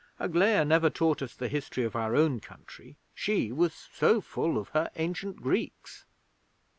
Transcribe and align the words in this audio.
Aglaia 0.19 0.65
never 0.65 0.89
taught 0.89 1.21
us 1.21 1.35
the 1.35 1.47
history 1.47 1.83
of 1.83 1.95
our 1.95 2.15
own 2.15 2.39
country. 2.39 2.97
She 3.13 3.51
was 3.51 3.87
so 3.93 4.19
full 4.19 4.57
of 4.57 4.69
her 4.69 4.89
ancient 4.95 5.35
Greeks. 5.43 6.05